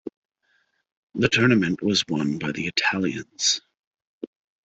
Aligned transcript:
The 1.13 1.29
tournament 1.29 1.83
was 1.83 2.03
won 2.09 2.39
by 2.39 2.51
the 2.53 2.65
Italians. 2.65 3.61